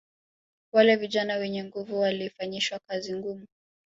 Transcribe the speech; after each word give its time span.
Wale 0.73 0.95
vijana 0.95 1.35
wenye 1.35 1.63
nguvu 1.63 1.99
walifanyishwa 1.99 2.79
kazi 2.87 3.13
ngumu 3.15 3.45